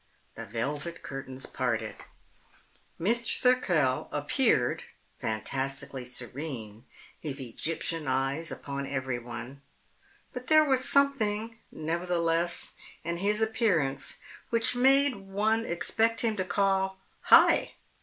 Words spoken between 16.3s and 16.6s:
to